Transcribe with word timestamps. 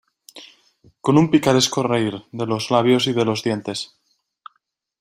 con 1.05 1.13
un 1.21 1.27
picaresco 1.33 1.79
reír 1.91 2.15
de 2.31 2.47
los 2.47 2.71
labios 2.71 3.05
y 3.05 3.13
de 3.13 3.23
los 3.23 3.43
dientes. 3.43 3.79